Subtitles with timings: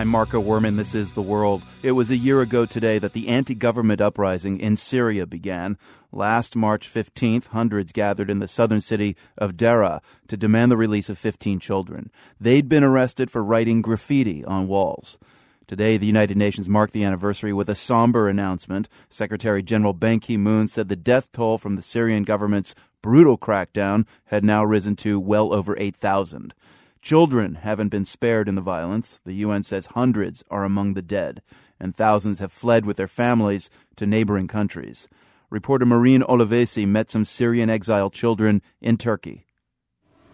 [0.00, 0.78] I'm Marco Werman.
[0.78, 1.62] This is The World.
[1.82, 5.76] It was a year ago today that the anti government uprising in Syria began.
[6.10, 11.10] Last March 15th, hundreds gathered in the southern city of Deraa to demand the release
[11.10, 12.10] of 15 children.
[12.40, 15.18] They'd been arrested for writing graffiti on walls.
[15.66, 18.88] Today, the United Nations marked the anniversary with a somber announcement.
[19.10, 24.06] Secretary General Ban Ki moon said the death toll from the Syrian government's brutal crackdown
[24.24, 26.54] had now risen to well over 8,000.
[27.02, 29.20] Children haven't been spared in the violence.
[29.24, 31.40] The UN says hundreds are among the dead,
[31.80, 35.08] and thousands have fled with their families to neighboring countries.
[35.48, 39.46] Reporter Marine Olivesi met some Syrian exile children in Turkey.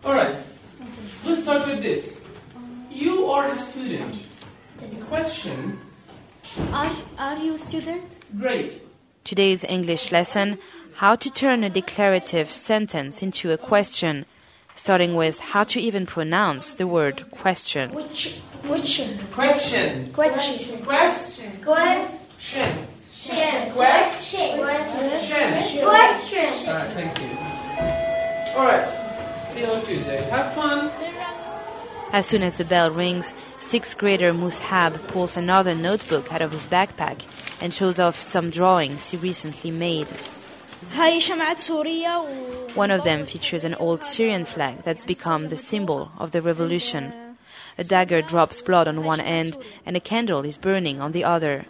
[0.04, 0.38] All right,
[1.24, 2.20] let's start with this.
[2.90, 4.16] You are a student.
[4.82, 5.78] A question.
[6.72, 8.02] Are, are you a student?
[8.38, 8.82] Great.
[9.22, 10.58] Today's English lesson
[10.94, 14.24] how to turn a declarative sentence into a question
[14.76, 17.92] starting with how to even pronounce the word question.
[17.92, 19.02] Which, which,
[19.32, 20.12] question.
[20.12, 20.12] Question.
[20.12, 20.82] Question.
[20.84, 21.62] Question.
[21.64, 22.86] Question.
[23.12, 23.72] Shen.
[23.72, 24.60] Question.
[25.20, 25.84] Shen.
[25.84, 26.68] Question.
[26.68, 28.56] All right, thank you.
[28.56, 30.22] All right, see you on Tuesday.
[30.30, 30.92] Have fun.
[32.12, 36.66] As soon as the bell rings, sixth grader Musab pulls another notebook out of his
[36.66, 37.24] backpack
[37.60, 40.06] and shows off some drawings he recently made.
[42.74, 47.12] One of them features an old Syrian flag that's become the symbol of the revolution.
[47.78, 51.66] A dagger drops blood on one end and a candle is burning on the other.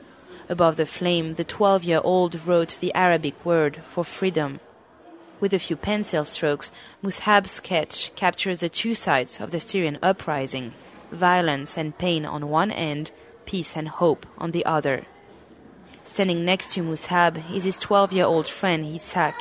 [0.48, 4.60] Above the flame, the 12 year old wrote the Arabic word for freedom.
[5.40, 10.72] With a few pencil strokes, Musab's sketch captures the two sides of the Syrian uprising
[11.10, 13.12] violence and pain on one end,
[13.44, 15.06] peace and hope on the other.
[16.06, 19.34] Standing next to Musab is his 12-year-old friend Isak.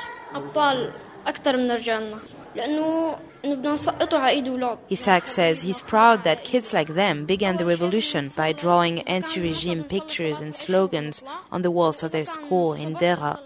[4.89, 10.39] Isak says he's proud that kids like them began the revolution by drawing anti-regime pictures
[10.39, 13.39] and slogans on the walls of their school in Deraa.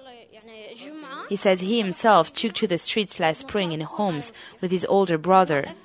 [1.27, 5.17] He says he himself took to the streets last spring in Homs with his older
[5.17, 5.75] brother.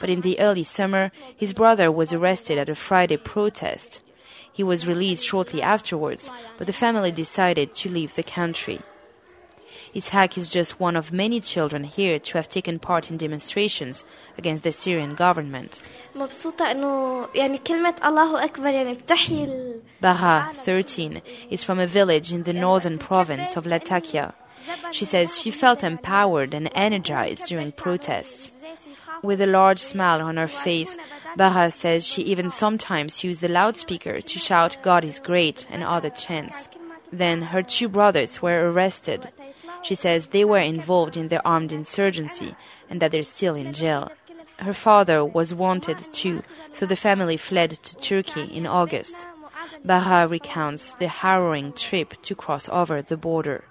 [0.00, 4.00] But in the early summer, his brother was arrested at a Friday protest.
[4.58, 8.80] He was released shortly afterwards, but the family decided to leave the country.
[9.94, 14.04] Ishak is just one of many children here to have taken part in demonstrations
[14.36, 15.78] against the Syrian government.
[20.00, 24.34] Baha, 13, is from a village in the northern province of Latakia.
[24.90, 28.52] She says she felt empowered and energized during protests.
[29.22, 30.96] With a large smile on her face,
[31.36, 36.10] Baha says she even sometimes used the loudspeaker to shout God is great and other
[36.10, 36.68] chants.
[37.12, 39.30] Then her two brothers were arrested.
[39.82, 42.54] She says they were involved in the armed insurgency
[42.90, 44.10] and that they're still in jail.
[44.58, 46.42] Her father was wanted too,
[46.72, 49.16] so the family fled to Turkey in August.
[49.84, 53.64] Baha recounts the harrowing trip to cross over the border.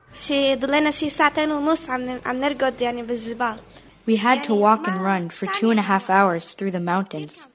[4.08, 7.50] We had to walk and run for two and a half hours through the mountains.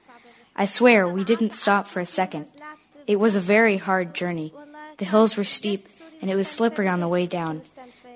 [0.55, 2.45] I swear we didn't stop for a second.
[3.07, 4.53] It was a very hard journey.
[4.99, 5.89] The hills were steep,
[6.21, 7.63] and it was slippery on the way down.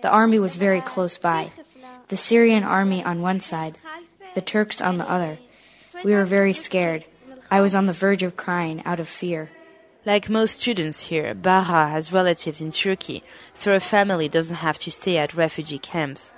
[0.02, 1.50] The army was very close by.
[2.08, 3.78] The Syrian army on one side,
[4.34, 5.38] the Turks on the other.
[6.04, 7.06] We were very scared.
[7.50, 9.48] I was on the verge of crying out of fear.
[10.04, 14.90] Like most students here, Baha has relatives in Turkey, so her family doesn't have to
[14.90, 16.32] stay at refugee camps.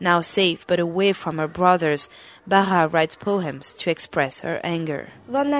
[0.00, 2.08] Now safe but away from her brothers,
[2.46, 5.10] Baha writes poems to express her anger.
[5.28, 5.52] One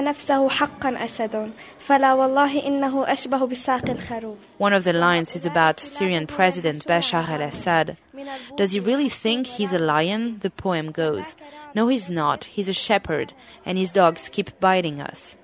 [4.73, 7.97] of the lines is about Syrian President Bashar al Assad.
[8.57, 10.39] Does he really think he's a lion?
[10.39, 11.35] The poem goes.
[11.75, 12.45] No, he's not.
[12.45, 13.33] He's a shepherd,
[13.65, 15.35] and his dogs keep biting us.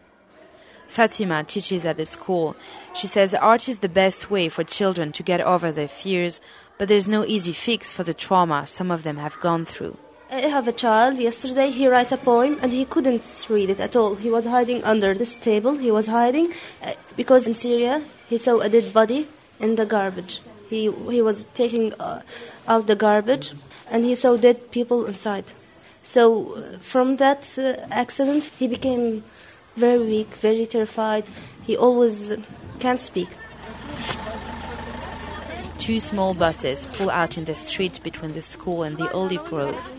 [0.88, 2.56] Fatima teaches at the school.
[2.94, 6.42] She says art is the best way for children to get over their fears,
[6.78, 9.98] but there's no easy fix for the trauma some of them have gone through.
[10.32, 11.18] I have a child.
[11.18, 14.16] Yesterday he wrote a poem and he couldn't read it at all.
[14.16, 15.78] He was hiding under this table.
[15.78, 16.52] He was hiding
[16.82, 19.28] uh, because in Syria he saw a dead body
[19.60, 20.42] in the garbage.
[20.70, 22.22] He he was taking uh,
[22.68, 23.52] out the garbage
[23.90, 25.46] and he saw dead people inside.
[26.04, 29.24] So uh, from that uh, accident he became
[29.76, 31.30] very weak, very terrified.
[31.64, 32.32] He always
[32.80, 33.30] can't speak.
[35.78, 39.92] Two small buses pull out in the street between the school and the olive grove.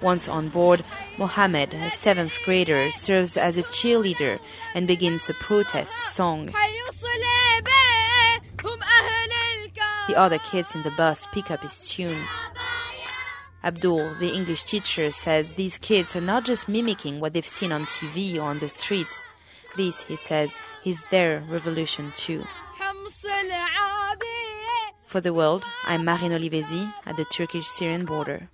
[0.00, 0.84] Once on board,
[1.18, 4.38] Mohammed, a seventh grader, serves as a cheerleader
[4.74, 6.50] and begins a protest song.
[10.06, 12.22] The other kids in the bus pick up his tune.
[13.64, 17.86] Abdul, the English teacher, says these kids are not just mimicking what they've seen on
[17.86, 19.22] TV or on the streets.
[19.76, 22.44] This, he says, is their revolution too.
[25.06, 28.48] For the world, I'm Marine Olivesi at the Turkish Syrian border.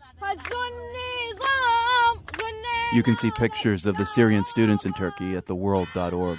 [2.94, 6.38] You can see pictures of the Syrian students in Turkey at theworld.org.